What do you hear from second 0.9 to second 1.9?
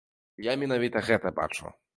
гэта бачу.